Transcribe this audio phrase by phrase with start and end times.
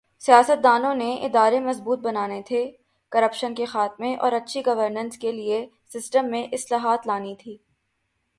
[0.19, 2.71] سیاستدانوں نے ادارے مضبوط بنانے تھے،
[3.11, 7.57] کرپشن کے خاتمہ اور اچھی گورننس کے لئے سسٹم میں اصلاحات لانی تھی۔